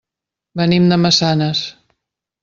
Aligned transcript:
Venim 0.61 0.87
de 0.93 0.97
Massanes. 1.01 1.61